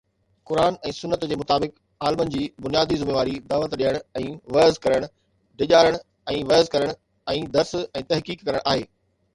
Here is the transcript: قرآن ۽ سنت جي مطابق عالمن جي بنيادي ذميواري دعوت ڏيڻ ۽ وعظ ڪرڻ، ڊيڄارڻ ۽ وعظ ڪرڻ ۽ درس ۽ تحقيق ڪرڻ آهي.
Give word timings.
قرآن 0.51 0.77
۽ 0.91 0.93
سنت 0.99 1.25
جي 1.33 1.35
مطابق 1.41 1.75
عالمن 2.07 2.31
جي 2.37 2.41
بنيادي 2.67 2.97
ذميواري 3.03 3.35
دعوت 3.53 3.77
ڏيڻ 3.83 4.01
۽ 4.23 4.33
وعظ 4.57 4.81
ڪرڻ، 4.87 5.07
ڊيڄارڻ 5.63 6.01
۽ 6.37 6.43
وعظ 6.53 6.75
ڪرڻ 6.79 6.97
۽ 7.37 7.47
درس 7.61 7.79
۽ 8.05 8.11
تحقيق 8.15 8.45
ڪرڻ 8.51 8.67
آهي. 8.75 8.89